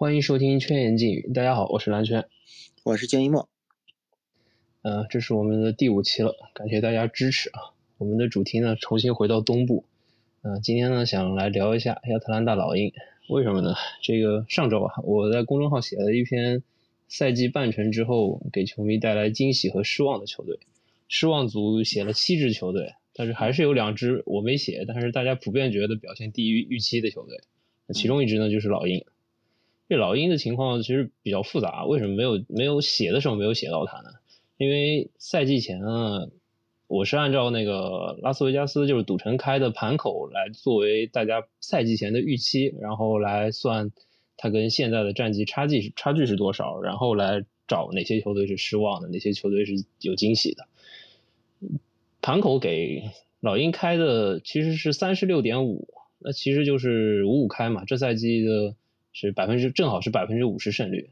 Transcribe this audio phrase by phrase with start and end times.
[0.00, 2.24] 欢迎收听《圈言禁语》，大家好，我是蓝圈，
[2.84, 3.50] 我是建一墨。
[4.80, 7.76] 呃，这是我们的第五期了，感谢大家支持啊。
[7.98, 9.84] 我们的主题呢，重新回到东部。
[10.40, 12.94] 嗯，今天呢，想来聊一下亚特兰大老鹰。
[13.28, 13.74] 为什么呢？
[14.00, 16.62] 这个上周啊，我在公众号写了一篇
[17.06, 20.60] 赛季半程之后给球迷带来惊喜和失望的球队。
[21.08, 27.42] 失望组写了七支球队，但是还是有两支我没写，但是大家普遍觉得表现低于预期的球队。
[27.92, 29.04] 其中一支呢，就是老鹰。
[29.90, 34.10] 这老鹰的情况其实比较复杂，为什么没有没有写的时候没有写到他呢？
[34.56, 36.28] 因为赛季前啊，
[36.86, 43.90] 我是按照那个拉斯维加斯就是赌城开的盘口来作为大家赛季前的预期，然后来算
[44.36, 49.72] 他跟现在的战绩差距差距是多少，然后来找哪些球队是失望的，哪些球队是
[50.02, 50.68] 有惊喜的。
[52.22, 55.88] 盘口给老鹰开的其实是三十六点五，
[56.20, 58.76] 那其实就是五五开嘛，这赛季的。
[59.12, 61.10] 是百分之正好是百分之五十胜率，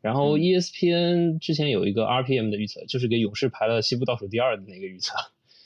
[0.00, 5.14] 然后 ESPN 之前有一个 RPM 的预测，就是给勇士排了西部倒数第二的那个预测，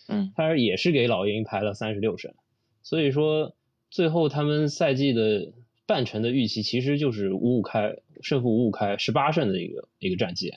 [0.09, 2.35] 嗯，他也是给老鹰排了三十六胜，
[2.83, 3.55] 所以说
[3.91, 5.53] 最后他们赛季的
[5.87, 10.55] 半程的预期其实就是五五开胜负五五开十八胜的一个一个战绩，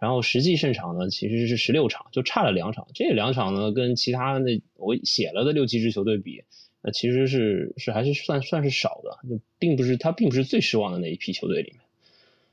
[0.00, 6.42] 然后实际胜场呢其实是十六场，就差了两场，这两场呢跟其他那我写了的六七支球队比。
[6.82, 11.80] 那其实是是还是算算是少的，就并不是他并不是最失望的那一批球队里面。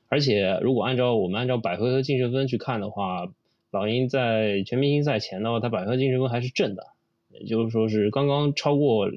[0.08, 3.32] 而且如果按照我们按照百回合净胜分去看的话，
[3.72, 6.88] 老鹰在全明星赛前的话，他百回合净胜分还是正的，
[7.30, 9.12] 也就是说是刚刚超过，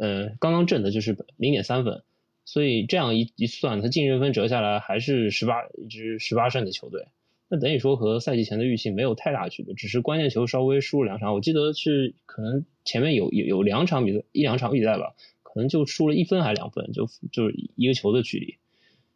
[0.00, 2.02] 呃，刚刚正的就是零点三分。
[2.44, 7.06] 所以这样一一算，他净胜分折下来还是十八一支十八胜的球队。
[7.48, 11.32] 那等于说和赛季前的预期没有太大区别，只是关键球稍微输了两场。
[11.32, 18.56] 我记得是可能前面有有有两场比赛，一两场比赛吧，可能就输了一分还是两分，就就是一个球的距离。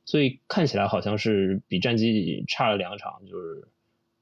[0.05, 3.67] 所以看起来好像是比战绩差了两场，就是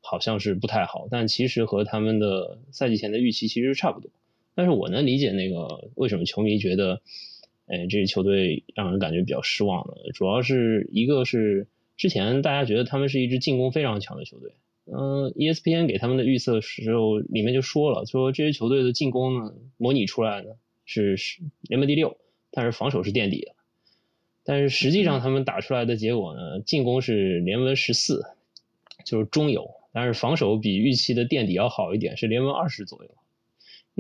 [0.01, 1.09] 好像是不太好。
[1.11, 4.11] 但其实和他们的赛季前的预期其实差不多。
[4.55, 7.03] 但是我能理解那个为什么球迷觉得，
[7.67, 9.95] 哎，这支球队让人感觉比较失望呢？
[10.15, 11.67] 主要是一个是。
[11.99, 14.53] 之前大家觉得他们是一支进攻非常强的球队，
[14.87, 20.57] 嗯，ESPN 给他们的预测时候里面就说了，说这些球队的进攻呢，模拟出来的
[20.87, 22.17] 是是联盟第六，
[22.53, 23.53] 但是防守是垫底的，
[24.45, 28.25] 但是实际上他们打出来的结果呢，进攻是联盟十四，
[29.05, 33.11] 就是中游，但是防守比预期的垫底要好一点，是联盟二十左右，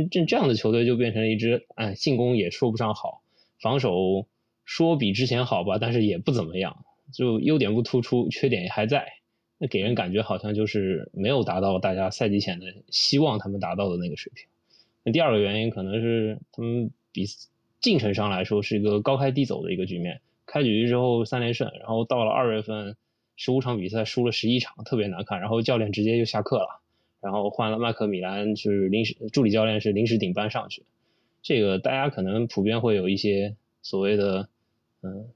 [0.08, 3.22] 这这样的球队就变成了一支，哎，进攻也说不上好，
[3.60, 4.26] 防守
[4.64, 6.84] 说比之前好吧，但是也不怎么样。
[7.12, 9.06] 就优点不突出，缺点还在，
[9.58, 14.46] 那给人感觉好像就是没有达到大家赛季前的希望他们达到的那个水平。
[15.04, 17.24] 那第二个原因可能是他们比
[17.80, 22.96] 进程上来说是一个高开低走的一个局面，开局之后三连胜，然后到了二月份
[23.36, 26.80] 十五场比赛输了十一场，特别难看，然后教练直接就下课了，
[27.20, 30.82] 然后换了麦克米兰，是临时助理教练是临时顶班上去，
[31.42, 34.48] 这个大家可能普遍会有一些所谓的
[35.02, 35.30] 嗯。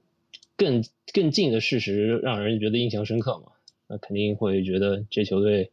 [0.63, 3.51] 更更近的事实让人觉得印象深刻嘛？
[3.87, 5.71] 那肯定会觉得这球队，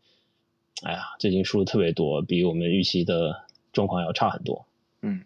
[0.83, 4.67] 哎呀，最近输的特别多，比我们预期的状况要差很多。
[5.03, 5.23] 嗯，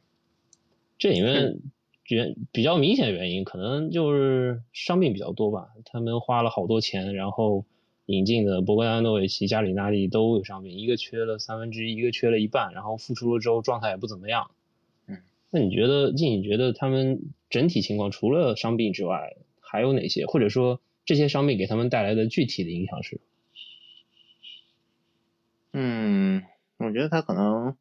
[0.99, 1.61] 这里面
[2.09, 5.69] 原比较明显的原因，可能就是伤病比较多吧。
[5.85, 7.65] 他们花了好多钱，然后
[8.07, 14.51] 引进的博格达诺维奇、加里纳利都有伤病，一个缺了三分之一，一个缺了一半，然后复出了之后状态也不怎么样。
[15.51, 19.37] 那你觉得，静，你觉得他们整体情况除了伤病之外，
[19.75, 20.25] 还有哪些？
[20.27, 23.21] 或者说这些伤病给他们带来的具体的影响是？
[25.73, 26.45] 嗯，
[26.77, 27.77] 我觉得他可能，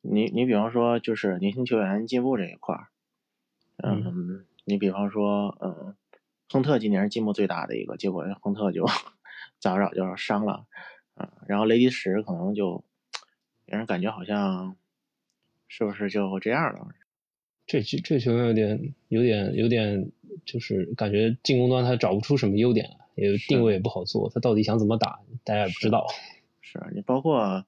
[0.00, 2.88] 你你比方说就是年轻球员进步这一块儿，
[3.76, 5.94] 嗯，你比方说，嗯，
[6.48, 8.86] 亨特今年是进步最大的一个，结果亨特就
[9.60, 10.64] 早早就伤了，
[11.14, 12.82] 嗯，然后雷迪什可能就
[13.66, 14.76] 给人感觉好像。
[15.70, 16.88] 是不是就这样了？
[17.66, 20.10] 这这球员有点有点有点，
[20.50, 24.30] 就是感觉进攻端他找不出什么优点来，也定位也不好做。
[24.32, 26.06] 他到底想怎么打，大家也不知道。
[26.62, 27.66] 是你包括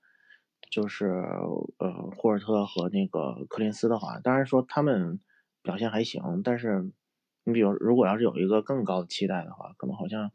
[0.70, 1.06] 就是
[1.76, 5.20] 呃霍尔特和那个柯林斯的话，当然说他们
[5.62, 6.90] 表现还行，但是
[7.44, 10.32] 你比如如果要是有一个更高的期待的话，可能好像，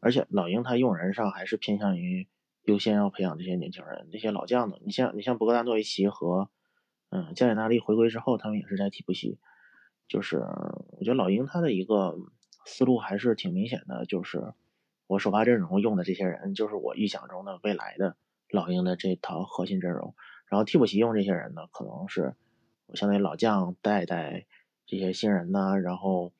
[0.00, 2.26] 而且老鹰他用人上还是偏向于
[2.64, 4.80] 优先要培养这些年轻人，这些老将的。
[4.84, 6.50] 你像你像博格达诺维奇和。
[7.10, 9.38] 嗯，加里纳利回归之后，他们也是在替补席。
[10.08, 12.18] 就是我觉得老鹰他的一个
[12.64, 14.52] 思路还是挺明显的，就是
[15.06, 18.16] 我首发阵容用的这些人，就是我预想中的未来的
[18.50, 20.14] 老鹰的这套核心阵容。
[20.46, 22.34] 然后替补席用这些人呢，可能是
[22.86, 24.46] 我相当于老将带带
[24.86, 26.32] 这些新人呐，然后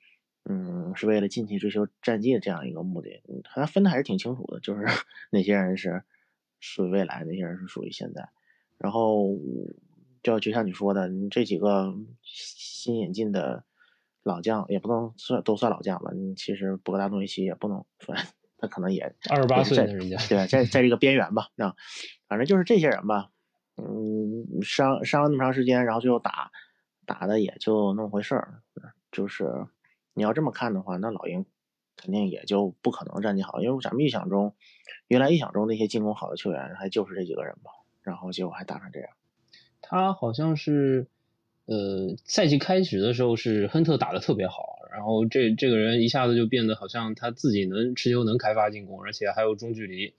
[0.46, 4.86] 嗯，是为了近期追求战绩的这样一个目的，他分的还是挺清楚的，就是
[5.30, 6.04] 哪些人是
[6.58, 8.30] 属于未来，哪些人是属于现在。
[8.78, 9.36] 然后
[10.28, 13.64] 就就像你说的，你这几个新引进的
[14.22, 16.10] 老将也不能算都算老将吧？
[16.14, 18.18] 你其实博格达诺维奇也不能算，
[18.58, 21.48] 他可能也二十八岁的人家，对，在在这个边缘吧。
[21.54, 21.74] 那
[22.26, 23.30] 反正就是这些人吧，
[23.76, 26.50] 嗯，伤伤了那么长时间，然后最后打
[27.06, 28.62] 打的也就那么回事儿，
[29.10, 29.66] 就是。
[30.14, 31.46] 你要这么看的话，那老鹰
[31.94, 34.56] 肯定也就不可能战绩好，因为咱们预想中，
[35.06, 37.70] 原来预想中那些进攻好的球员还就是这几个人吧，
[38.02, 39.08] 然后结果还打成这样。
[39.80, 41.06] 他好像是，
[41.66, 50.14] 呃，赛季开始的时候是亨特打的特别好，然后这这个人一下子就变得好像他自己能持球能开发进攻，而且还有中距离，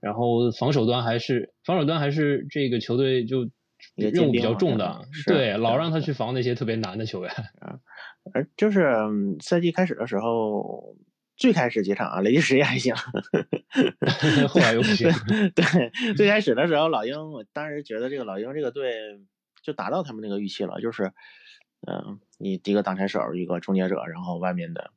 [0.00, 3.48] 然后防守端还是防守端还是这个球队就
[3.94, 7.32] 任务比较重的，对，老让他去防那些特别难的球员。
[8.34, 8.92] 而就是
[9.40, 10.94] 赛季开始的时候，
[11.38, 12.92] 最开始几场啊，雷迪什也还行
[14.48, 15.08] 后来又不行。
[15.54, 19.20] 对，最开始的时候，老鹰，我当时觉得这个老鹰这个队
[19.62, 21.12] 就达到他们那个预期了，就是，
[21.86, 24.90] 嗯，你一个挡拆手，一个终结者，然后外面的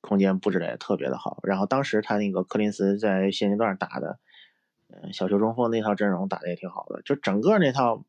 [0.00, 1.38] 空间布置的也特别的好。
[1.44, 4.18] 然后当时他那个柯林斯在现阶段打的，
[4.88, 8.04] 嗯，小球中锋那套阵容打的也挺好的，就整个那套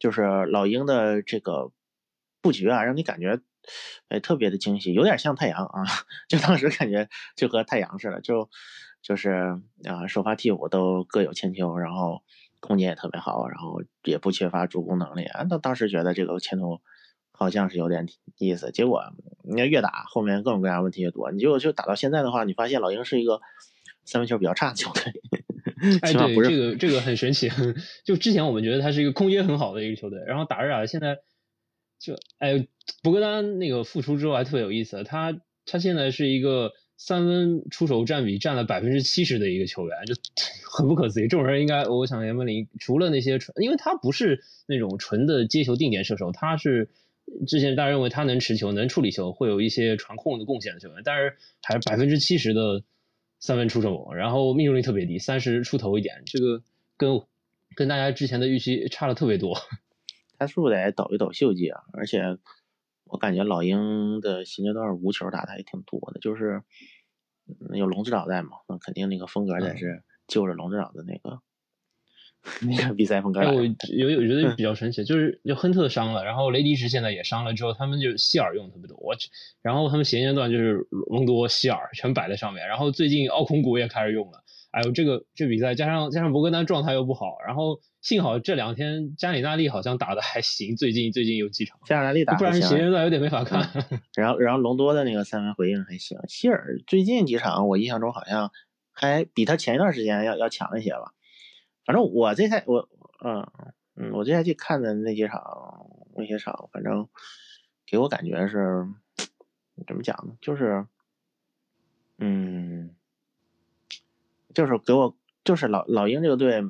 [0.00, 1.70] 就是老鹰的这个
[2.42, 3.40] 布局啊，让你感觉。
[4.08, 5.84] 哎，特别的惊喜，有点像太阳啊，
[6.28, 8.48] 就当时感觉就和太阳似的，就
[9.02, 12.22] 就是啊，首发替补都各有千秋，然后
[12.58, 15.46] 空间也特别好，然后也不缺乏助攻能力啊。
[15.48, 16.80] 那当时觉得这个前途
[17.32, 18.06] 好像是有点
[18.38, 19.02] 意思，结果
[19.44, 23.40] 你要越打后面各种各样问题越多，你就就打到现在的话，你发现老鹰是一个
[24.04, 25.04] 三分球比较差的球队。
[26.02, 27.50] 哎， 对，这个这个很神奇，
[28.04, 31.18] 就之前我们觉得他是一个空间很好的一个球队，然后打着打着现在。
[32.00, 32.66] 就哎，
[33.02, 40.14] 博格丹那个复出之后还特别有意思，他他现在是一个三分出手占比占了百分之七十的一个球员，就
[40.70, 41.28] 很不可思议。
[41.28, 46.88] 这种人应该，我想严文林除了那些纯，因为他不是那种纯的接球定点射手，他是
[47.46, 52.82] 之前大家认为他能持球、能处理球、会有一些传控的贡献的球员，但是还是百分之七十的
[53.38, 56.62] 三分出手，然后命中率特别低，三十出头一点，这个
[56.96, 57.20] 跟
[57.74, 59.58] 跟大家之前的预期差了特别多。
[60.40, 61.82] 他是不是得抖一抖秀技啊？
[61.92, 62.38] 而且
[63.04, 66.62] 我感觉老鹰的新阶段无球打的还挺多的，就是
[67.74, 71.42] 有龙指导在嘛，那肯定那个风格得是就着龙指导的那个
[72.66, 73.40] 那个比赛风格。
[73.40, 78.96] 我有有觉得比较神奇，就是就亨特伤了，然后雷迪什现在也伤了之后，他们就希尔用特别多。
[78.96, 79.28] 我去，
[79.60, 84.42] 然后他们衔阶段就是隆多、希尔全摆在上面，然后最近奥孔古也开始用了。
[84.70, 87.80] 哎呦，这个这比赛加上加上博格丹状态又不好，然后。
[88.00, 93.68] 幸好这两天加里纳利好像打的还行，最近最近有几场加里纳利打，不然衔接段有点没法看。
[94.16, 98.52] 然后然后隆多的那个三分回应还行，希尔最近几场我印象中好像
[98.90, 101.12] 还比他前一段时间要要强一些吧。
[101.84, 102.88] 反正我这赛我
[103.22, 103.46] 嗯
[103.96, 105.42] 嗯我这赛季看的那几场
[106.16, 107.06] 那些场，反正
[107.86, 108.86] 给我感觉是
[109.86, 110.38] 怎么讲呢？
[110.40, 110.86] 就是
[112.16, 112.94] 嗯，
[114.54, 116.64] 就是给我就是老老鹰这个队。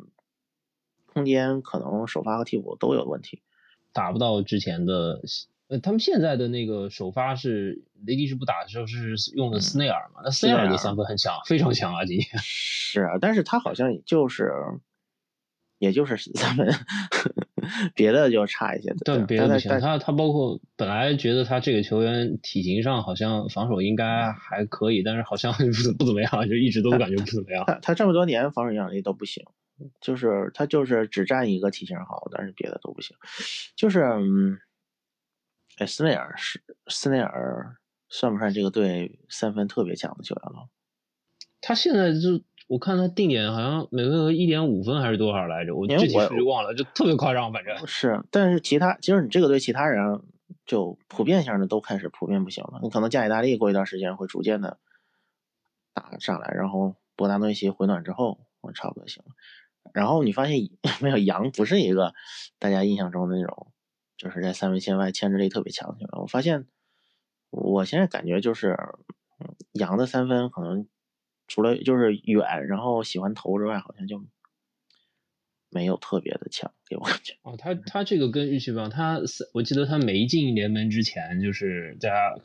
[1.12, 3.42] 空间可能首发和替补都有问题，
[3.92, 5.20] 打不到之前的。
[5.66, 10.20] 呃，他们现在的那个首发是雷迪什不打的时候是用的斯内尔嘛？
[10.22, 12.04] 那斯内尔的三分很强，非常强啊！
[12.04, 14.52] 今天是啊，但是他好像也就是，
[15.78, 16.68] 也就是三分，
[17.94, 18.94] 别的就差一些。
[19.04, 19.80] 但，别的不行。
[19.80, 27.64] 他他包括本来觉得他这个球员体型上好像防守应该还可以，但是好像 不不怎么样，就一直都感觉不怎么样。
[27.66, 29.44] 他他这么多年防守影响力都不行。
[29.98, 33.16] 就是他就是只占一个体型好，但是别的都不行。
[33.74, 34.04] 就是，
[35.78, 37.76] 哎，斯内尔是斯内尔
[38.10, 40.68] 算不算这个队三分特别强的球员了？
[41.62, 45.74] 他现在就我看他定点好像每回合一点五分还是多少来着？
[45.74, 48.22] 我具体数据忘了，就特别夸张，反正是。
[48.30, 50.22] 但是其他其实你这个对其他人
[50.66, 52.78] 就普遍性的都开始普遍不行了。
[52.80, 54.78] 你可能加意大利过一段时间会逐渐的
[55.92, 59.32] 打上来，然后博纳诺维奇回暖之后，我差不多行了。
[59.92, 60.56] 然后你发现
[61.02, 62.14] 没有，杨不是一个
[62.60, 63.72] 大家印象中的那种，
[64.16, 66.08] 就是在三分线外牵制力特别强的球员。
[66.22, 66.68] 我发现，
[67.50, 68.78] 我现在感觉就是，
[69.72, 70.86] 杨的三分可能
[71.50, 74.22] 除了就是远，然后喜欢投之外，好像就
[75.68, 77.34] 没有特别的强，给我感觉。
[77.42, 79.20] 哦，他他这个跟预期不一样，他
[79.52, 82.36] 我记得他没进联盟之前，就是大家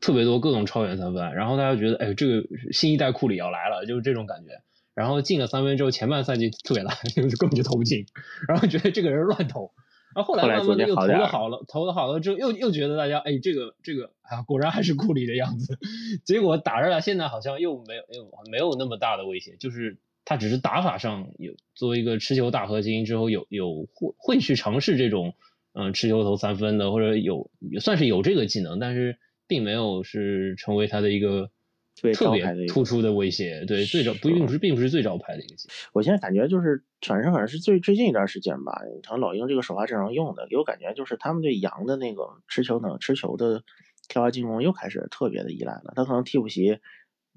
[0.00, 4.62] 特别多各种超远三分，然后大家觉得，哎，这个新一代库里要来了，就是这种感觉。
[4.94, 8.06] 然后进了三分之后，前半赛季特别烂， 根本就投不进。
[8.46, 9.72] 然后觉得这个人乱投，
[10.14, 15.78] 然后后来慢慢的又投的好了，投的好了之后又又觉得大家哎这个这个啊果然还是库里的样子，
[16.24, 25.34] 结果打着打现在好像又没有又没有那么大的威胁，就是他只是打法上有作为一个持球大核心之后有有会会去尝试这种
[25.72, 31.50] 嗯持球投三分的或者有也算是有这个技能，但是并没有是成为他的一个。
[31.94, 35.54] 特别突出的威胁，对最招不并不是并不是最招牌的一个。
[35.92, 43.62] 我现在感觉就是，反正反正是最最近一段时间吧，可能老鹰这个首发阵容用的，给我感觉就是他们对杨的那个持球能持球的
[44.08, 45.92] 跳发进攻又开始特别的依赖了。
[45.94, 46.78] 他可能替补席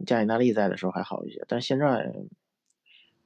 [0.05, 2.13] 加里纳利在的时候还好一些，但现在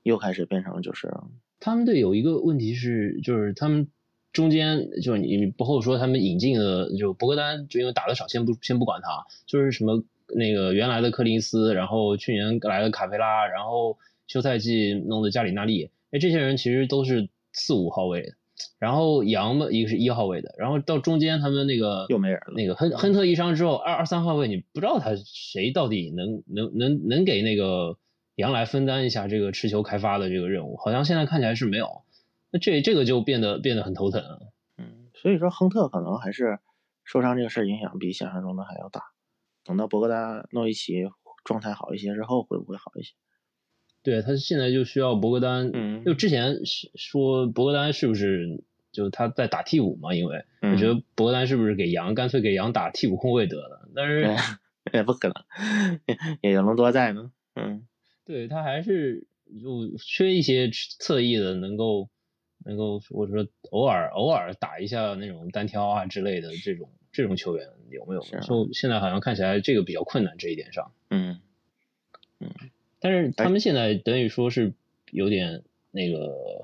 [0.03, 1.13] 又开始变成就是
[1.59, 3.87] 他们队有一个问题是，就是他们
[4.33, 10.03] 中间就是你不后说他们引进的就博格丹，就因为打的少，先不先不管他，就是什么。
[10.35, 18.33] 那个原来的柯林斯，然后去年来的卡佩拉，然后休赛季弄的加里纳利，哎，这些人其实都是四五号位的，
[18.77, 27.97] 然后杨嘛一个是一号位的，然后到中间他们那个又没人了，那个亨亨特一伤之后，二二三号位你不知道他谁到底能能能能给那个
[28.35, 32.03] 杨来分担一下这个持球开发的这个任务，好像现在看起来是没有，
[32.51, 34.23] 那这这个就变得变得很头疼。
[34.77, 36.59] 嗯，所以说亨特可能还是
[37.03, 39.05] 受伤这个事儿影响比想象中的还要大。
[39.63, 41.03] 等到博格达诺维奇
[41.43, 43.13] 状态好一些之后，会不会好一些？
[44.01, 46.55] 对他现在就需要博格丹，嗯，就之前
[46.95, 50.15] 说博格丹是不是就他在打替补嘛？
[50.15, 53.89] 因为我觉得博格丹是不是给杨干脆给杨打替补控卫得了？
[53.93, 54.25] 但是
[54.93, 55.99] 也不可能，
[56.41, 57.31] 也有隆多在呢。
[57.55, 57.85] 嗯，
[58.25, 59.27] 对他还是
[59.61, 62.09] 就缺一些侧翼的，能够
[62.63, 66.89] 能够或者说偶尔偶尔打一下那种单挑啊之类的这种。
[67.11, 68.21] 这种球员有没有？
[68.41, 70.91] 就现在好像看起来这个比较困难这一点上。
[71.09, 71.39] 嗯
[72.39, 72.51] 嗯，
[72.99, 74.73] 但是他们现在等于说是
[75.11, 76.61] 有点那个，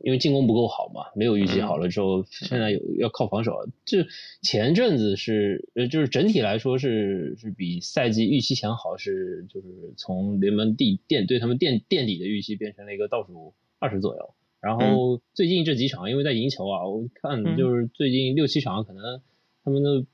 [0.00, 3.68] 因为进攻不够好嘛，没有预期好了之后，现在有要靠防守。
[3.84, 3.98] 就
[4.40, 14.34] 前阵子是呃，就是整体来说是是比赛季预期前好，是就是从联盟第垫对他们垫垫底的预期变成了一个倒数二十左右。
[14.60, 19.20] 然后最近这几场因为在赢球啊，我看就是最近六七场可能。
[19.68, 20.06] 他们的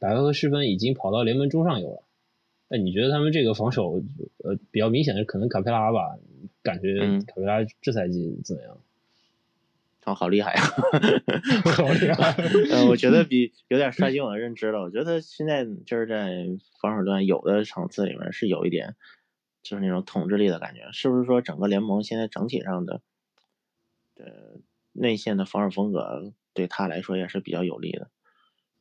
[0.00, 2.02] 百回合失分已经跑到联盟中上游了，
[2.68, 4.02] 那你觉得他们这个防守，
[4.38, 6.16] 呃，比较明显的可能卡佩拉吧？
[6.62, 8.76] 感觉卡佩拉这赛季怎么样？
[10.00, 10.62] 他 好厉害呀！
[11.76, 12.32] 好厉害！
[12.72, 14.80] 呃，我觉得比有点刷新我的认知了。
[14.80, 16.46] 我觉得现在就是在
[16.80, 18.96] 防守端有的场次里面是有一点，
[19.62, 20.90] 就是那种统治力的感觉。
[20.92, 23.02] 是不是说整个联盟现在整体上的，
[24.16, 24.24] 呃，
[24.92, 28.08] 内线的防守风格对他来说也是比较有利的？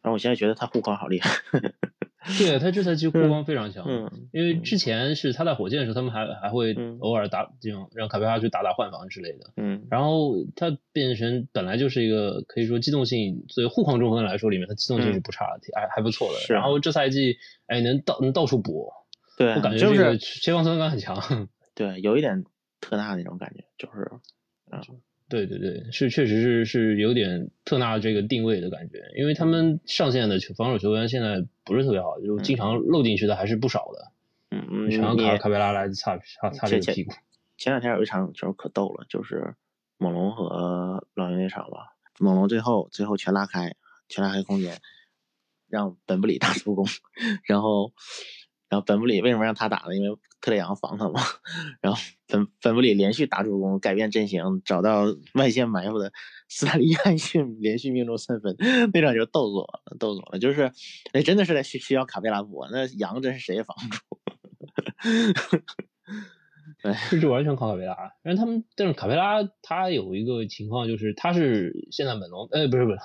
[0.02, 1.30] 然后我现在觉得他护框好厉害，
[2.38, 3.86] 对他这赛季护框非常强，
[4.32, 16.54] 因为之前是他在火箭的时候，他们还还会偶尔打这种让卡佩拉去打打换防之类的，嗯，然后他变成本来就是一个可以说机动性，作为护框中锋来说里面，他机动性是不差的，还还不错的。
[16.54, 17.38] 然后这赛季
[17.68, 18.92] 哎能到能到处补，
[19.38, 22.46] 对，我感觉这个切防存在感很强，对，有一点
[22.80, 24.10] 特纳那种感觉，就是
[24.72, 24.82] 嗯。
[25.30, 34.12] 对对对，是确实是是有点特纳这个定位的感觉，因为他们上线的防守球员现在不是特别好，就经常漏进去的还是不少的。
[34.50, 37.14] 嗯嗯，全卡卡贝拉来擦擦擦这个屁股。
[37.58, 39.54] 前两天有一场球可逗了，就是
[39.98, 43.76] 猛龙和老鹰那场吧，猛龙最后最后全拉开，
[44.08, 44.80] 全拉开空间，
[45.68, 46.88] 让本布里 大助攻，
[47.46, 47.94] 然后。
[48.70, 49.96] 然后本布里为什么让他打呢？
[49.96, 51.20] 因为特雷杨防他嘛。
[51.82, 56.14] 然后本本布里连续打助攻，改变阵型，找到外线埋伏的
[56.48, 57.18] 斯坦利·约翰
[57.60, 58.56] 连续命中三分，
[58.94, 60.40] 那场球逗死我了，逗死我了。
[60.40, 60.72] 就是
[61.14, 64.00] 哎真的是在需需要卡佩拉补，那杨真是谁也防不住。
[66.84, 68.14] 哎，这完全靠卡佩拉。
[68.24, 73.00] 但是他们，但是卡佩拉他有一个情况，就是他是现在猛龙，呃，不是不是，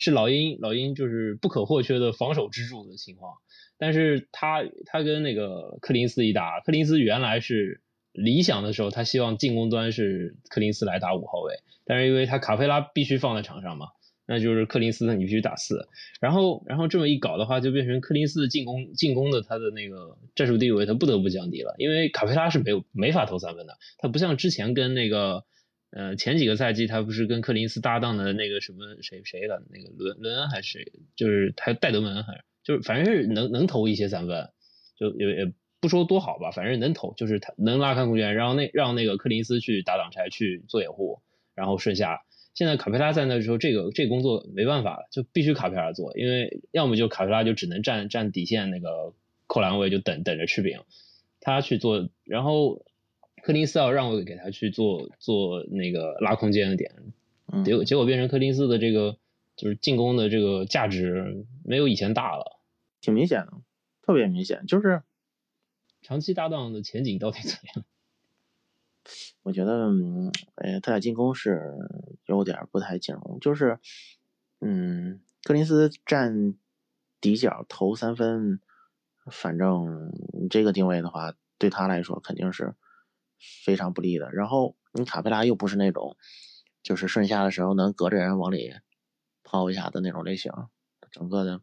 [0.00, 3.34] 是老鹰，老鹰就是不可或缺的防守支柱的情况。
[3.78, 7.80] 但是他他跟那个柯林斯一打，柯林斯原来是
[8.12, 13.88] 理想的时候，他希望进攻端是柯林斯来打五号位，但是因为他卡佩拉必须放在场上嘛，
[14.26, 15.88] 那就是柯林斯你必须打四，
[16.20, 25.44] 然后然后这么一搞的话，就变成柯林斯进攻进攻的他的那个战术地位他不得不降低了，因为卡佩拉是没有没法投三分的，他不像之前跟那个
[25.90, 32.40] 呃前几个赛季他不是跟柯林斯搭档的那个什么谁谁的那个伦伦恩还是谁，就是他戴德蒙还是。
[32.66, 34.50] 就是反正是能能投一些三分，
[34.98, 41.20] 就也也不说多好吧，反正能投，就是他能拉开空间，然后那让那个柯林斯去打挡拆去做掩护，
[41.54, 42.22] 然后剩下。
[42.54, 49.12] 现在卡佩拉在那时候，这个这个工作没办法了，就必须卡佩拉做，因为要么就卡佩拉就只能站站底线那个
[49.46, 50.80] 扣篮位就等等着吃饼，
[51.38, 52.82] 他去做，然后
[53.42, 56.90] 柯林斯要让位给他去做做那个拉空间的点，
[57.62, 59.18] 结果结果变成柯林斯的这个
[59.54, 62.55] 就是进攻的这个价值没有以前大了，
[63.06, 63.52] 挺明显的，
[64.02, 65.04] 特别明显，就是
[66.02, 67.84] 长期搭档的前景到底怎样？
[69.44, 69.92] 我觉得，
[70.56, 71.72] 哎，他俩进攻是
[72.24, 73.78] 有点不太兼容，就是，
[74.58, 76.56] 嗯，柯林斯站
[77.20, 78.60] 底角投三分，
[79.30, 80.10] 反正
[80.50, 82.74] 这个定位的话，对他来说肯定是
[83.64, 84.32] 非常不利的。
[84.32, 86.16] 然后你卡佩拉又不是那种，
[86.82, 88.74] 就是顺下的时候能隔着人往里
[89.44, 90.50] 抛一下的那种类型，
[91.12, 91.62] 整个的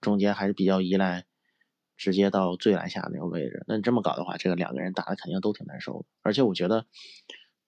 [0.00, 1.24] 中间还是比较依赖。
[2.02, 6.06] 直接到最篮下那个位置，那你这么搞的话，这个两个人打的肯定都挺难受的。
[6.22, 6.86] 而且我觉得，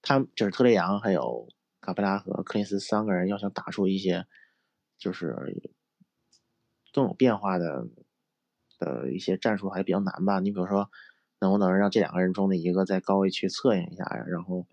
[0.00, 1.50] 他就是特雷杨还有
[1.82, 4.26] 卡佩拉和克林斯三个人要想打出一些
[4.96, 5.36] 就是
[6.94, 7.86] 更有变化的
[8.78, 10.40] 的一些战术，还是比较难吧？
[10.40, 10.90] 你比如说，
[11.38, 14.24] 能不能让这两个人中的一个在高位去策应一下呀？
[14.26, 14.66] 然后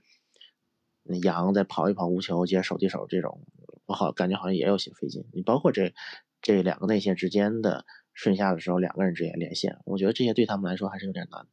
[1.22, 3.46] 杨再跑一跑无球接手递手这种，
[3.88, 5.28] 我好感觉好像也有些费劲。
[5.34, 5.94] 你包括这
[6.42, 7.86] 这两个内线之间的。
[8.12, 11.48] 顺下的时候，两个人之间连线，我觉得这些对他们来说还是有点难。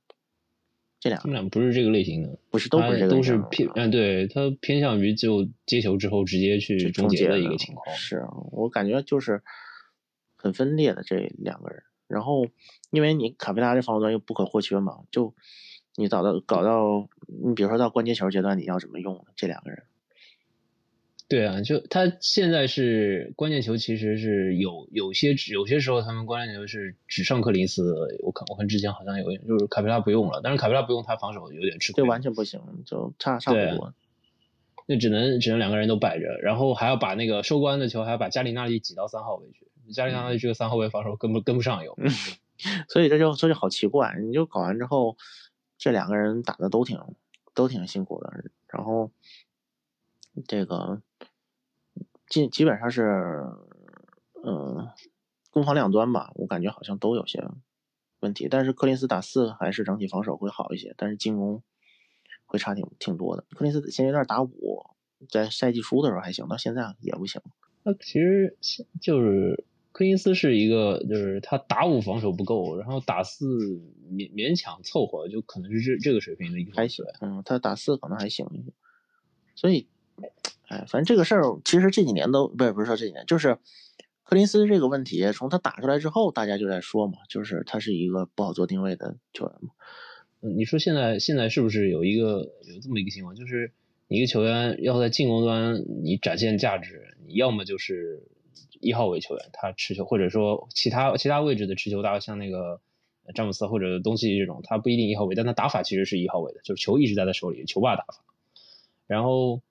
[0.98, 7.96] 这两他们俩不是这个类型的，不是都不是这个都是偏嗯，对他偏向于就接球之后直接去终结的一个情况。
[7.96, 9.44] 是我感觉就是
[10.34, 11.84] 很分裂的这两个人。
[12.08, 12.48] 然后
[12.90, 15.36] 因为你卡佩拉这防守端又不可或缺嘛，就
[15.94, 19.84] 你找到搞到你比如说到关键球阶段，你要怎么用这两个人？
[21.28, 27.82] 对啊，就他现在是关键球，其实是有有些有些时候他们关键球是只上克林斯。
[28.22, 32.02] 我看我看之前好像有就是卡佩拉不用了，但是卡佩拉不用他防守有点吃亏。
[32.02, 33.92] 对，完全不行，就差差不多。
[34.86, 39.66] 那只能只能两个人都摆着，然后还要把那个收官的球还要把加里纳利挤到三号位去。
[39.92, 41.96] 加里纳利这个三号位防守跟不跟不上有，
[42.88, 44.16] 所以这就这就好奇怪。
[44.20, 45.16] 你就搞完之后，
[45.76, 47.00] 这两个人打的都挺
[47.52, 48.32] 都挺辛苦的，
[48.68, 49.10] 然后
[50.46, 51.02] 这个。
[52.28, 53.44] 基基本上是，
[54.44, 54.88] 嗯，
[55.52, 57.48] 攻防两端吧，我感觉好像都有些
[58.18, 58.48] 问题。
[58.50, 61.62] 但是柯林斯打四还是整体防守会好一些，但是进攻
[62.44, 63.44] 会差挺挺多的。
[63.50, 64.84] 柯林斯现阶段打五，
[65.30, 67.40] 在赛季初的时候还行，到现在也不行。
[67.84, 68.58] 那其实
[69.00, 73.46] 就是柯林斯是一个，就是他打五防守不够，然后打四
[74.10, 76.72] 勉勉强凑合，就可能是这这个水平的一个。
[76.72, 78.72] 还行，嗯，他打四可能还行一些，
[79.54, 79.86] 所以。
[80.68, 83.56] 哎，反正这个事儿其实这几年都不是不是说这几年，就是
[84.24, 89.70] 柯林斯这个问题，从他打出来之后，大家就在说嘛，就是他是一个不好做定位的球员嘛。
[90.40, 93.70] 嗯，你说现在现在是不是有一个有这么一个情况，就是
[94.08, 98.24] 一个球员要在进攻端你展现价值，你要么就是
[98.80, 102.80] 一号位球员他持球，或者说其他其他位置的持球大，像那个
[103.36, 108.24] 詹姆斯或者东契这种，他不一定一号位，但他打法其实是一号位的，就是球一直在他手里，球霸打法，
[109.06, 109.62] 然后。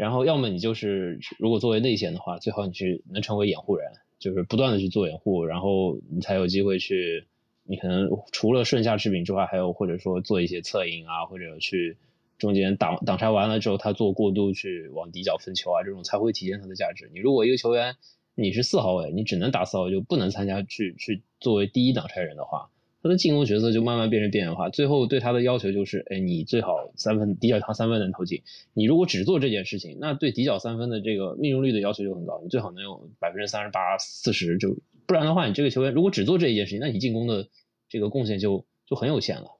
[0.00, 7.26] 然后，要么你就是如果作为内线的话，最好你去能成为掩护人，就是不断的去做掩护，然后你才有机会去，
[7.64, 11.98] 你可能除了顺下吃饼之外，还有或者说做一些策应啊，或者去
[12.38, 17.10] 中间挡挡拆完了之后，他做过渡去往底角分球啊，这种才会体现他的价值。
[17.12, 17.96] 你如果一个球员
[18.34, 22.70] 你是四号位，你只能打四号位，就不能参加去去作为第一挡拆人的话。
[23.02, 28.42] 他的进攻角色就慢慢变成边缘化，最后对他的要求就是，哎，你最好三分底角他三分能投进。
[28.74, 37.48] 你如果只做这件事情，那对底角三分的这个命中率的要求就很高，你最好能有百分之三十八、四十，就不然的话，你这个球员如果只做这一件事情，那你进攻的
[37.88, 39.56] 这个贡献就就很有限了。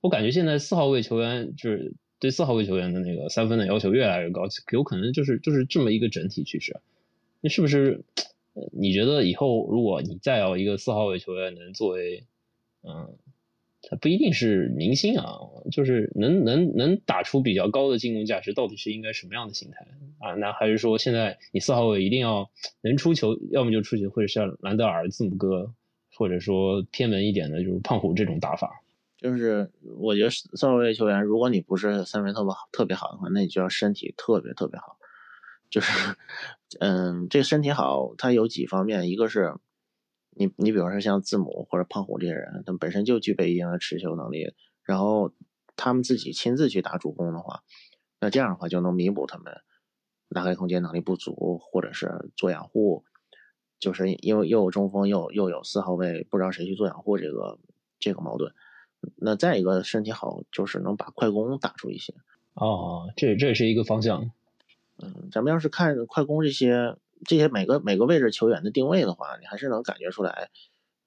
[0.00, 6.76] 我感觉现在四号位球员就是对四号位球员的那个三分的要求越来越高，有可能就是就是这么一个整体趋势。
[7.40, 8.04] 那是不是？
[8.70, 12.22] 你觉得以后如果你再要一个四号位球员能作为？
[12.86, 13.16] 嗯，
[13.82, 15.38] 他不一定是明星啊，
[15.72, 19.86] 就是能能能打出比较高的进攻价值，到底是应该什么样的心态
[20.18, 20.34] 啊？
[20.34, 22.50] 那还是说现在你四号位一定要
[22.82, 25.72] 能出球，要么就出球，或者像兰德尔、字母哥，
[26.14, 28.82] 或者说偏门一点的，就是胖虎这种打法。
[29.16, 34.98] 就是我觉得四号位球员，如果你不是三分特别好、特别好的话，那你就要身体特别特别好。
[35.70, 36.16] 就是，
[36.80, 39.54] 嗯，这身体好，它有几方面，一个是。
[40.36, 45.32] 你你比方说像字母或者胖虎这些人，他们本身就具备一定的持球能力，然后
[45.76, 47.62] 他们自己亲自去打主攻的话，
[48.20, 49.52] 那这样的话就能弥补他们
[50.28, 53.04] 拉开空间能力不足，或者是做掩护，
[53.78, 57.58] 就是因为又有中锋又又有四号位，不知道谁去做掩护这个
[57.98, 58.52] 这个矛盾。
[59.16, 62.14] 那再一个身体好，就是能把快攻打出一些。
[62.54, 64.30] 哦，这这也是一个方向。
[64.96, 66.96] 嗯，咱们要是看快攻这些。
[67.26, 70.50] 这些每个每个位置球员的定位的话，你还是能感觉出来，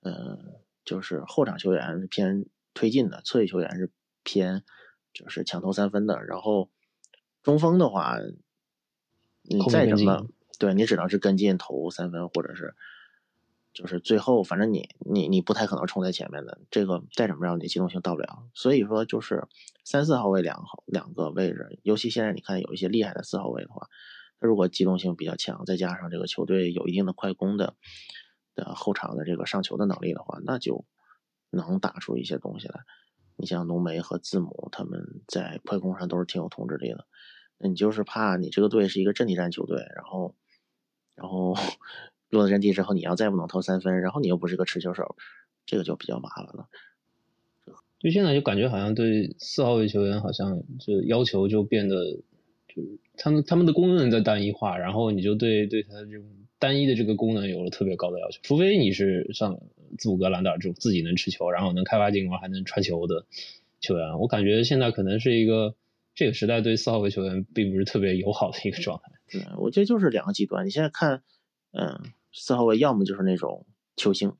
[0.01, 3.91] 嗯，就是后场球员是偏推进的，侧翼球员是
[4.23, 4.63] 偏
[5.13, 6.69] 就是抢投三分的，然后
[7.43, 8.19] 中锋的话，
[9.41, 10.27] 你再怎么
[10.59, 12.75] 对你只能是跟进投三分，或者是
[13.73, 18.43] 就是最后反正你你你不太可能冲在前面的，这个再怎么着你机动性到不了。
[18.53, 19.47] 所以说就是
[19.83, 23.87] 三四号位两号两个位置，尤其现在你看有一些厉害的四号位的话，
[24.39, 27.75] 他如果机动性比较强，再加上这个球队有一定的快攻的
[28.55, 30.85] 的后场的这个上球的能力的话，那就
[31.49, 32.81] 能打出一些东西来。
[33.35, 37.05] 你像浓眉和字母，他们在快攻上都是挺有统治力的。
[37.59, 40.35] 那你就是怕你这个队是一个阵地战球队，然后，
[41.15, 41.55] 然后
[42.29, 45.15] 落了阵地之后，你要再不能投三分，然后你又不是个持球手，
[45.65, 46.67] 这个就比较麻烦了。
[47.99, 51.95] 就现在就感觉好像对四号位球员好像就要求就变得，
[53.15, 56.25] 他们他们的功能在单一化，然后你就对对他的这种
[56.59, 59.59] 单一的这个功能有了特别高的要求，除非你是像。
[59.97, 63.25] 字母哥、兰德尔这种自己能持球，然后能开发进攻，还能传球的
[63.79, 65.75] 球员，我感觉现在可能是一个
[66.13, 69.13] 这个时代对四号位球员并不是特别友好的一个状态。
[69.31, 70.65] 对，我觉得就是两个极端。
[70.65, 71.23] 你现在看，
[71.71, 72.01] 嗯，
[72.33, 74.33] 四号位要么就是那种球星，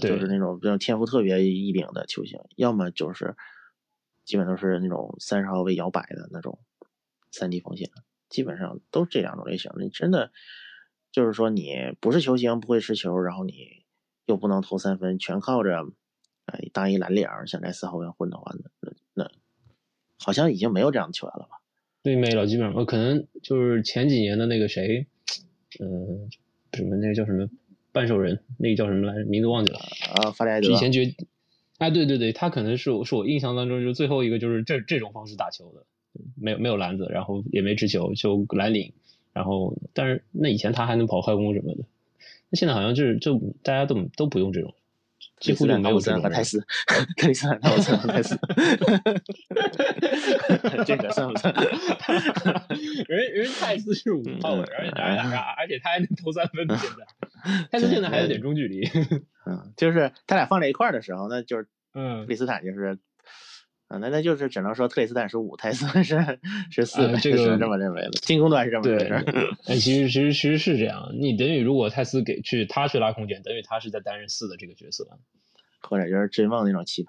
[0.00, 3.36] 就是那种比较天赋特别异禀的球星，要么就是
[4.24, 6.58] 基本都是那种三十号位摇摆的那种
[7.30, 7.90] 三 D 风险，
[8.28, 9.70] 基本上都是这两种类型。
[9.78, 10.32] 你真的
[11.12, 13.78] 就是说你不是球星，不会持球，然后你。
[14.28, 15.86] 又不能投三分，全靠着，
[16.44, 19.30] 哎，当一蓝领想在四号位混的话，那那
[20.18, 21.62] 好像已经没有这样的球员了吧？
[22.02, 25.06] 对，没了，基本上，可能就是前几年的那个谁，
[25.80, 26.28] 嗯，
[26.74, 27.48] 什么那个叫什么
[27.90, 29.24] 半兽人，那个叫什么来着？
[29.24, 29.78] 名字忘记了
[30.12, 30.68] 啊，法里埃德。
[30.68, 31.14] 以前觉，
[31.78, 35.86] 哎，对对对，他可能是我是我印象当中就是最后一个就是这这种方式打球的，
[36.36, 38.92] 没有没有篮子，然后也没持球，就蓝领，
[39.32, 41.84] 然后但是那以前他还能跑快攻什么的。
[42.50, 44.74] 那现在好像就是就大家都都不用这种，
[45.38, 46.22] 几乎就没有这种。
[46.22, 46.64] 和泰斯，
[47.16, 48.38] 克里斯坦汤和泰斯，
[50.86, 51.54] 这个算不算？
[53.06, 56.66] 人人泰斯是五号位，而且而且他还能投三分。
[56.78, 57.06] 现在
[57.70, 58.88] 泰斯现在还有点中距离。
[59.44, 62.98] 嗯，就是他俩放在一块儿的时候，那就是嗯，克里斯坦就是。
[63.88, 66.38] 啊，那那就是只能说特里斯坦是五，泰斯是
[66.70, 68.10] 是四，这个是这么认为的。
[68.22, 69.14] 进攻端是这么回事。
[69.66, 75.18] 哎，其实其实其实是这样，你等于如果泰斯给去他去拉空间，等于他是在担任四的这个角色，
[75.82, 77.08] 或者就是追梦那种奇葩。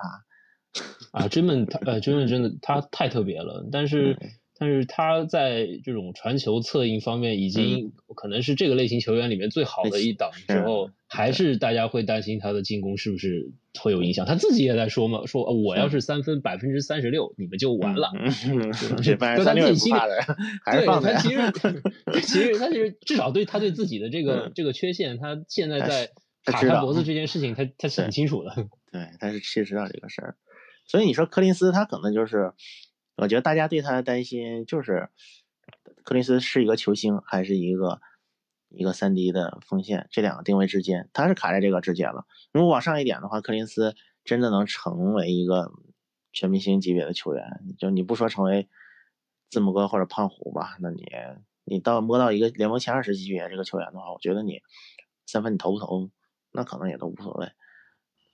[1.12, 4.18] 啊，追梦他呃追梦真的他太特别了，但是。
[4.60, 14.26] 但是他在这种传球策应方面已经可能是这个类型球员里面最好的一档之后，还是大家会担心他的进攻是不是会有影响？
[14.26, 18.12] 他自己也在说嘛，说我要是三分百分之三十六，你们就完了。
[19.02, 20.00] 这 他自己心里
[20.74, 21.39] 对 他其实
[22.22, 26.10] 其实他其实至少对他对自己的这个这个缺陷，他现在在
[26.43, 28.54] 卡他脖子这件事情，他他是很清楚的。
[28.91, 30.36] 对，他是其实知道这个事儿，
[30.86, 32.52] 所以你说柯林斯他可能就是。
[33.22, 35.10] 我觉得大家对他的担心就是，
[36.04, 38.00] 柯林斯是一个球星还是一个
[38.70, 42.26] 一个三 D 的锋线，这两个定位之间，他是卡在这个之间了。
[42.54, 45.70] 如果往上一点的话，柯林斯真的能成为一个
[46.32, 47.44] 全明星级别的球员，
[47.78, 48.70] 就你不说成为
[49.50, 51.06] 字母哥或者胖虎吧，那你
[51.66, 54.62] 你到摸到一个联盟前二十级别这个球员的话，我觉得你
[55.26, 56.10] 三分你投不投，
[56.54, 57.50] 那可能也都无所谓。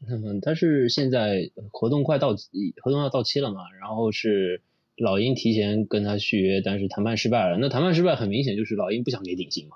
[0.07, 2.35] 嗯，他是现在合同快到
[2.83, 4.61] 合同要到期了嘛，然后是。
[4.97, 7.57] 老鹰提前跟他续约，但是谈判失败了。
[7.57, 9.75] 那谈判失败很明显就是老鹰不想给顶薪嘛，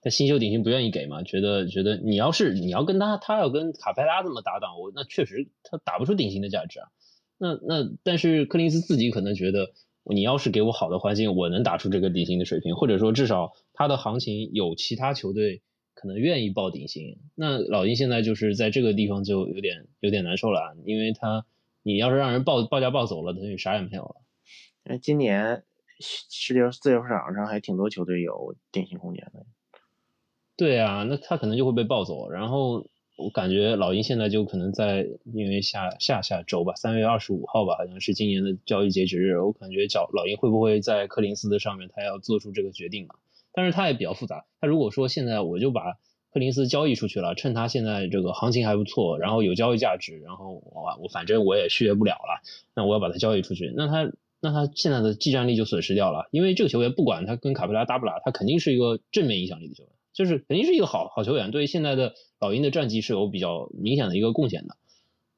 [0.00, 6.88] 他新秀顶薪不愿意给嘛，觉得觉得你要是你要跟他，他要跟卡佩拉这么搭档，我那确实他打不出顶薪的价值啊。
[7.36, 15.60] 那那但是柯林斯自己可能觉得，你要是给我好的环境，我能打出这个顶薪的水平，或者说至少他的行情有其他球队
[15.94, 17.18] 可能愿意报顶薪。
[17.34, 21.44] 那老鹰现在就是在这个地方就有点有点难受了，因为他。
[21.86, 24.16] 你要是让人报报价报走了，等于啥也没有了。
[24.82, 25.62] 那今年
[26.00, 29.46] 世界自由市场上还挺多球队有定薪空间的。
[30.56, 32.28] 对啊，那他可能就会被抱走。
[32.28, 39.38] 然后我感觉老鹰现在就可能在，因为下下下周吧，三月二十五号吧，好像是今年的交易截止日。
[39.38, 43.14] 我感觉叫老鹰会不会在柯林斯的上面，他要做出这个决定嘛？
[43.52, 44.44] 但是他也比较复杂。
[44.60, 45.96] 他如果说现在我就把。
[46.36, 52.42] 柯林斯交易出去了，趁他现在这个行情还不错，然后有交易价值，然后我我反正我也续约不了了，
[52.74, 64.76] 那我要把他交易出去，那他那他现在的技战力就损失掉了，因为这个球员不管他跟卡佩拉搭不搭，他肯定是一个正面影响力的球员，就是肯定是一个好好球员，对现在的老鹰的战绩是有比较明显的一个贡献的。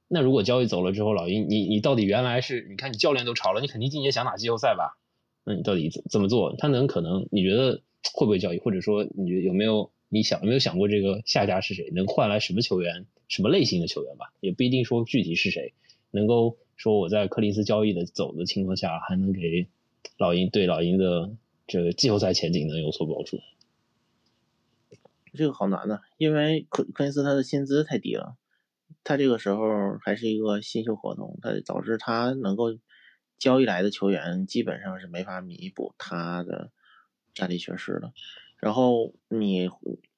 [0.09, 4.99] 那如果交易走了之后，老鹰你你到底原来是你看你教练都炒了，你肯定今年想打季后赛吧？
[5.45, 6.57] 那你到底怎怎么做？
[6.59, 7.83] 他能可能你觉得
[8.15, 9.93] 会不会交易，或者说你觉得有没有？
[10.09, 11.91] 你想有没有想过这个下家是谁？
[11.93, 13.07] 能换来什么球员？
[13.29, 14.33] 什么类型的球员吧？
[14.41, 15.75] 也不一定说具体是谁，
[16.11, 19.69] 能够说我在柯林斯交易的走的情况下，还能给
[20.17, 23.41] 老鹰对老鹰的这个季后赛前景能有所保住？
[25.35, 28.39] 这个好难呐，因为科科林斯他的薪资太低了，
[29.05, 32.79] 他这个时候还是一个新秀合同，他导致他能够
[33.39, 36.73] 交易来的球员基本上是没法弥补他的
[37.35, 38.15] 战力缺失的。
[38.59, 39.71] 然后你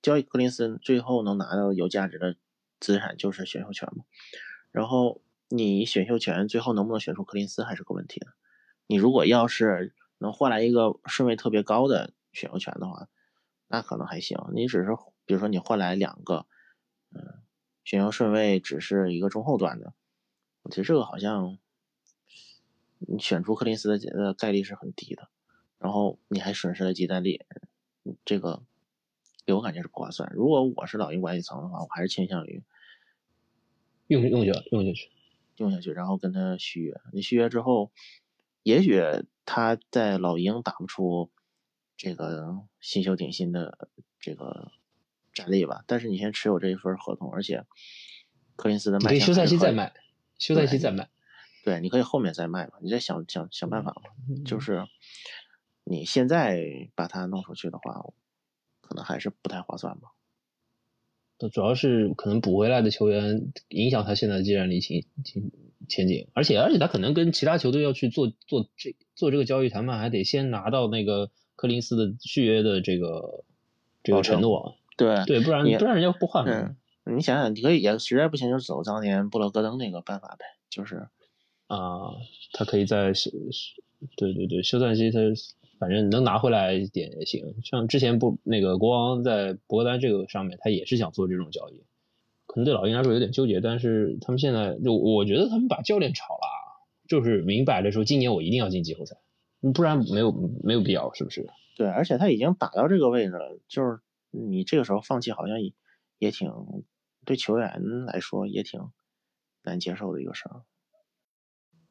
[0.02, 2.36] 交易柯林斯，最后能拿到有价值的
[2.80, 4.04] 资产就是选秀权嘛。
[4.70, 8.32] 然后你选秀权最后能不能选出柯林斯还是个问题呢？
[8.86, 13.08] 你如果要是能换来一个顺位特别高的选秀权的话，
[13.68, 14.38] 那可能还行。
[14.54, 14.90] 你只是
[15.26, 16.46] 比如说你换来两个，
[17.12, 17.42] 嗯，
[17.84, 19.92] 选秀顺位只是一个中后段的，
[20.62, 21.58] 我觉得这个好像
[22.98, 25.28] 你选出柯林斯的呃概率是很低的。
[25.78, 27.44] 然后你还损失了吉丹利。
[28.24, 28.62] 这个
[29.44, 30.32] 给我感觉是不划算。
[30.34, 32.62] 如果我是老鹰管理层的话，我还是倾向于
[34.06, 35.10] 用用下用下去，
[35.56, 37.00] 用下去，然后跟他续约。
[37.12, 37.90] 你续约之后，
[38.62, 39.00] 也许
[39.44, 41.30] 他在老鹰打不出
[41.96, 44.72] 这个新秀顶薪的这个
[45.32, 45.84] 战力吧。
[45.86, 47.64] 但是你先持有这一份合同，而且
[48.56, 49.92] 柯林斯的卖，可以休赛期再卖，
[50.38, 51.10] 休赛期再卖。
[51.64, 54.10] 对，你可以后面再卖嘛，你再想想想办法嘛，
[54.44, 54.86] 就是。
[55.84, 58.04] 你现在把它弄出去的话，
[58.80, 60.12] 可能还是不太划算吧。
[61.38, 65.42] 那主要是可能补回来的球员影响他现在的战力前前
[65.88, 73.44] 前景，而且而且他可能跟其他球队要去做做这做这个交易谈判，还得先拿到那个柯林斯的续约的这个
[74.02, 74.76] 这个承诺。
[74.96, 76.76] 对对，不然不然人家不换嗯，
[77.16, 81.08] 你想想，你可以也实在不行就走当年布罗戈登那个办法呗，就是
[81.68, 82.12] 啊，
[82.52, 83.30] 他可以在休
[84.16, 85.18] 对对对休赛期他。
[85.80, 91.82] 反正能拿回来一点也行，像之前不那个国王在博格丹这个上面，他也是想做这种交易，
[92.46, 96.46] 可能对老鹰来说有点纠结，但是他们现在就我觉得他们把教练炒了，
[97.08, 99.16] 就是明摆着说今年我一定要进季后赛，
[99.74, 100.30] 不然没有
[100.62, 101.48] 没有必要，是不是？
[101.78, 105.72] 对，而且他已经打到这个位置了，就是你这个时候放弃好像也
[106.18, 106.52] 也挺
[107.24, 108.90] 对球员来说也挺
[109.62, 110.62] 难接受的一个事儿。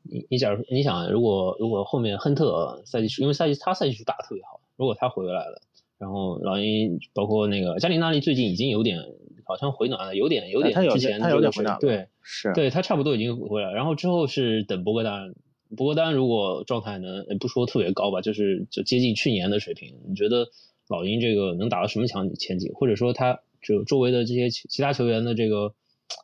[0.04, 5.62] 你你假如你想，如果如果后面亨特赛季，因为赛季他赛季初打的特别好，如果他回来了，
[5.98, 9.00] 然后老鹰包括那个加里纳利最近已经有点
[9.44, 15.36] 好像回暖了，有点有点之前他有点回暖，对，是对他差不多已经回来，然后之后是等博格丹，
[15.76, 20.48] 博格丹如果状态能不说特别高吧，就是就接近去年的水平，你觉得
[20.88, 22.74] 老鹰这个能打到什么强前景？
[22.74, 25.74] 或者说他就周围的这些其他球员的这个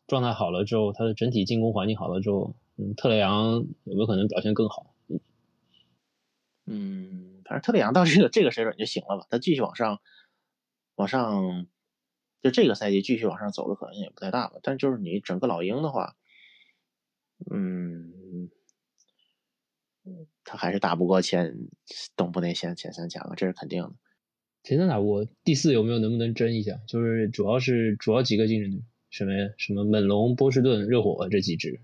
[0.08, 2.56] 状态好了之后，他的整体进攻环境好了之后？
[2.78, 4.94] 嗯，特雷杨有没有可能表现更好？
[6.66, 10.02] 嗯，反正特雷杨到这个这个水准就行了吧，他继续往上，
[10.96, 11.68] 往上，
[12.42, 14.60] 就这个赛季继续往上走的可能性也不太大吧。
[14.64, 16.16] 但就是你整个老鹰的话，
[17.52, 18.50] 嗯，
[20.44, 21.56] 他还是打不过前
[22.16, 23.94] 东部内线前三强啊，这是肯定的。
[24.64, 26.82] 前三打不过，第四有没有能不能争一下？
[26.88, 31.80] 就是主要是主要几个竞争对手，什么什么猛龙、波士顿、热火这几支。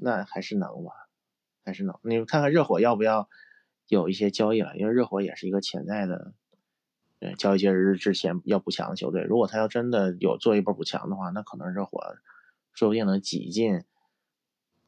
[0.00, 0.92] 嗯，那还是能吧，
[1.64, 1.98] 还是能。
[2.02, 3.28] 你们看看热火要不要
[3.86, 4.76] 有一些交易了？
[4.76, 6.32] 因为热火也是一个潜在的，
[7.20, 9.22] 呃，交易截止日之前要补强的球队。
[9.22, 12.00] 如果他要真的有做一波补强的话，那可能热火
[12.72, 13.84] 说不定能挤进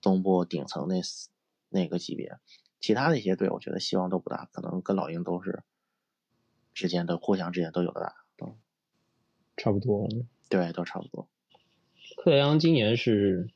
[0.01, 1.01] 东部顶层那
[1.69, 2.39] 那个级别。
[2.81, 5.63] 其他的一些队，我觉得希望都不大，可能跟老鹰都是
[6.75, 8.57] 之间的互相之间都有的打，都
[9.57, 10.09] 差不多。
[10.49, 11.29] 对，都差不多。
[12.17, 13.51] 克莱昂今年是。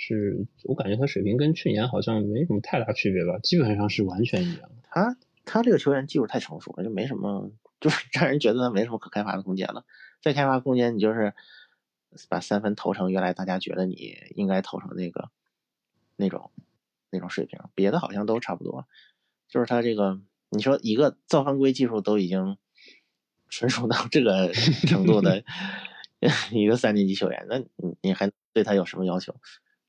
[0.00, 4.70] 是我感觉他水平跟去年好像没什么太大区别吧，基本上是完全一样。
[4.84, 9.84] 他他这个球员技术太成熟了，就没什么， 就是让人觉得他没什么可开发的空间了。
[10.22, 11.34] 再开发空间，你就是
[12.28, 15.30] 把三分投成原来大家觉得你应该投成那个
[16.14, 16.52] 那种
[17.10, 18.86] 那种水平，别的好像都差不多。
[19.48, 22.56] 就是他这个，你说一个造犯规技术都已经
[23.48, 25.42] 纯熟到这个程度的
[26.52, 29.34] 一个三年级球员，那你你还对他有什么要求？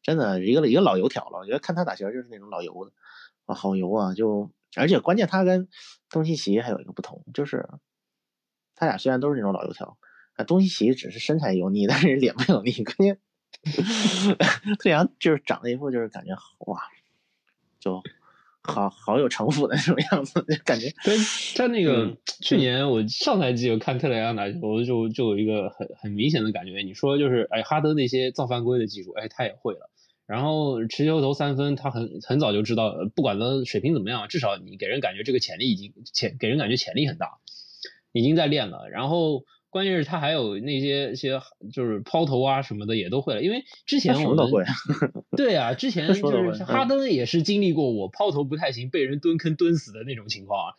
[0.10, 2.92] 真的一个一个老油条了，我觉得看他打球就是那种老油的
[3.46, 4.16] 啊，好油啊！
[4.16, 5.68] 就而且关键他跟
[6.10, 7.70] 东契奇还有一个不同，就是
[8.74, 10.00] 他俩虽然都是那种老油条，
[10.34, 12.72] 啊，东契奇只是身材油腻， 但是脸不油腻。
[12.84, 13.20] 关键
[14.82, 16.34] 特阳就是长得一副就是感觉
[16.66, 16.82] 哇，
[17.80, 18.02] 就
[18.64, 20.90] 好好有城府的那种样子，就感觉。
[21.06, 21.16] 对，
[21.56, 26.80] 他那个去年我上赛季我看特雷杨打球，就就有一个很很明显的感觉。
[26.82, 29.92] 你说就是哎，哈登那些造犯规的技术，哎，他也会了。
[30.30, 37.40] 然后持球投三分，他很很早就知道，不管他水平怎么样，至少你给人感觉这个潜力已经潜，给人感觉潜力很大，
[38.12, 38.88] 已经在练了。
[38.92, 41.42] 然后关键是他还有那些些
[41.74, 44.64] 就是抛投啊什么的也都会了，因为之前我们会
[45.36, 50.76] 对啊，之前就是哈登也是经历过我抛投不太行，被人蹲坑蹲死的那种情况啊。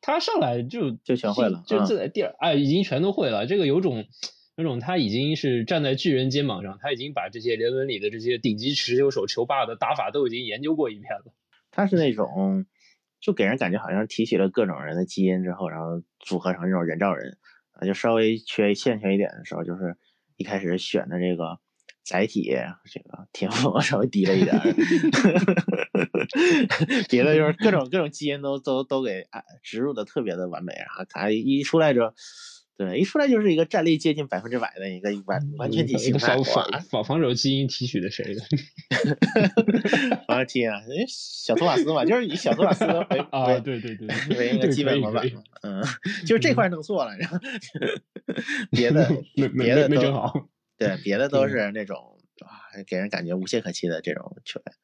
[0.00, 3.46] 他上来就就全会了，就在第二哎，已经全都会了。
[3.46, 4.04] 这个有种
[4.56, 11.32] 那种，他已经是站在巨人肩膀上，他已经把这些联盟里的这些顶级持球手球霸的打法都已经研究过一遍了。
[11.70, 12.66] 他是那种，
[13.20, 17.38] 就给人感觉好像提取了各种人的基因之后，然后组合成这种人造人
[17.72, 19.96] 啊，就稍微缺欠缺一点的时候，就是
[20.36, 21.58] 一开始选的这个。
[22.06, 22.54] 载体
[22.92, 24.60] 这个天赋 稍微低了一点，
[27.08, 29.24] 别的就是各种各种基因都都都给
[29.62, 32.12] 植入的特别的完美，然后他一出来就，
[32.76, 36.44] 对，一出来就是一个战力接近百分之百的一个完完全体形态，防
[36.90, 38.42] 防防守基因提取的谁的？
[40.26, 45.24] 防守基因啊，小托马斯嘛，就是以小托马斯为 啊，对对对， 为一个基本模板，
[45.62, 45.82] 嗯，
[46.26, 47.38] 就是这块弄错了，然后
[48.72, 49.08] 别 的
[49.56, 50.32] 别的没整好。
[50.76, 52.50] 对，别的都是那种啊，
[52.88, 54.74] 给人感觉无懈可击的这种球员。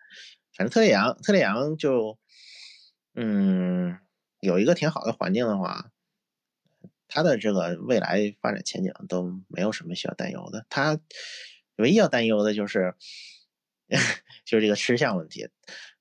[0.57, 2.17] 反正特雷杨，特雷杨就，
[3.17, 3.99] 嗯，
[4.41, 5.91] 有一个挺好的环境的话，
[7.11, 10.65] 他的这个未来发展前景都没有什么需要担忧的。
[10.71, 10.99] 他
[11.77, 12.95] 唯一要担忧的就是，
[14.47, 15.49] 就是这个吃相问题。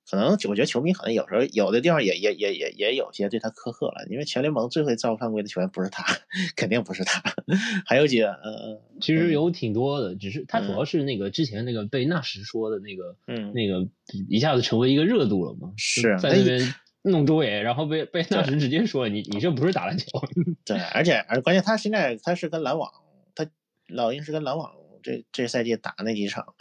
[0.08, 6.04] 可能我觉得球迷可能有时候有的地方也也也也也有些对他苛刻了，因为全联盟最会造犯规的球员不是他，
[6.56, 7.22] 肯定不是他，
[7.86, 13.88] 还有几个，呃，其实有挺多的，只是他主要是那个之前那个被纳什说的那个，嗯，那个
[14.28, 20.06] 一下子成为一个热度了嘛，是在那边弄周围，然后被被纳什直接说你你这不是打篮球，
[20.64, 22.90] 对，而且而关键他现在他是跟篮网，
[23.34, 23.46] 他
[23.88, 26.54] 老鹰是跟篮网这这赛季打那几场。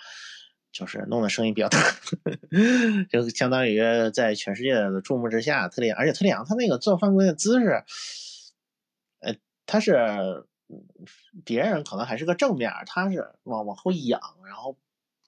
[0.71, 1.79] 就是弄的声音比较大，
[3.09, 3.81] 就相当于
[4.13, 7.83] 在全世界的注目之下，特里，而且特里昂他那个做犯规的姿势，
[9.19, 9.33] 呃，
[9.65, 10.45] 他是
[11.43, 14.77] 别人可能还是个正面，他是往往后仰，然后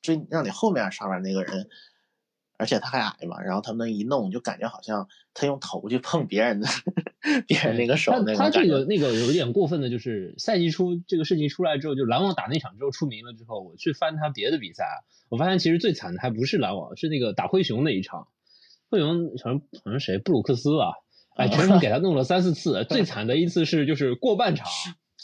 [0.04, 1.68] 追让你后面上面那个人。
[2.62, 6.68] 而且他还矮嘛，然后他们一弄就感觉好像他用头去碰别人的，
[7.48, 14.86] 别人那个手那个他这个那个有一点过分的，就是赛季初这个事情出来之后，就篮网打那场之后出名了之后，我去翻他别的比赛，
[15.30, 18.28] 我发现其实最惨的还不是篮网，是那个打灰熊那一场，
[18.92, 20.94] 灰熊好像好像谁布鲁克斯吧，
[21.36, 24.68] 哎，全 场给他弄了三四次，最惨的一次是就是过半场，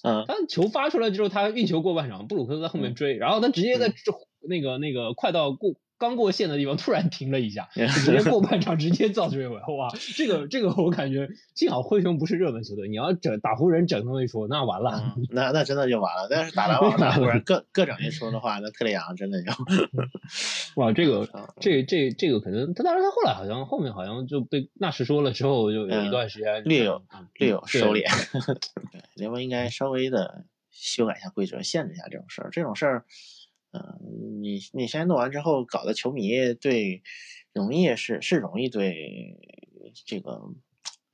[0.03, 3.93] 嗯，他球发出来之后，他运球过半场，布鲁克斯在后面追，然后他直接在
[4.41, 5.75] 那个那个快到过。
[5.97, 9.89] 刚过线的地方突然停了一下， 直接过半场直接造追尾，哇！
[10.15, 16.27] 这个这个我感觉幸好灰熊不是热门球队，你要整打湖人整那么一出，那完了，那那真的就完了。
[16.29, 19.51] 但是打篮 网打湖人各各整一说的话，那特雷杨真的就，
[20.81, 20.91] 哇！
[20.93, 21.27] 这个
[21.59, 27.01] 这这这个可能他当然他后来好像后面好像就被纳什说了之后，就有一段时间略有
[27.35, 28.05] 略有收敛。
[28.91, 33.05] 对，联盟应该稍微的修改一下规则，限制一下这种事儿，这种事儿。
[33.77, 37.01] 嗯，你你现在弄完之后，搞得球迷对
[37.53, 39.37] 容易是是容易对
[40.05, 40.41] 这个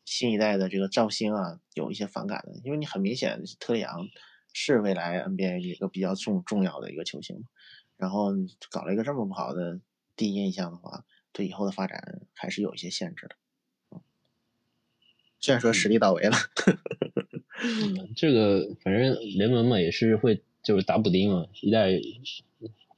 [0.06, 4.08] 新一代的这个造星啊有一些反感的，因为你很明显特里杨
[4.54, 7.46] 是未来 NBA 一个比较重重要的一个球星，
[7.98, 8.32] 然后
[8.70, 9.80] 搞了一个这么不好的
[10.16, 13.36] 第一印象的话，对以后的发展还是有一些限制的。
[15.40, 16.38] 虽然说实力到位了，
[18.16, 20.44] 这个反正联盟嘛也是会。
[20.64, 21.90] 就是打补丁嘛，一代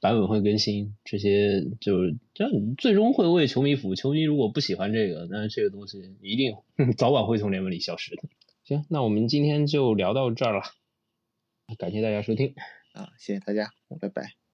[0.00, 2.48] 版本会更新，这些就是这
[2.78, 3.94] 最终会为球迷服务。
[3.94, 6.56] 球迷如果不喜欢这个，那这个东西一定
[6.96, 8.22] 早晚会从联盟里消失的。
[8.64, 10.62] 行，那我们今天就聊到这儿了，
[11.78, 12.54] 感谢大家收听
[12.92, 14.45] 啊，谢谢大家，拜拜。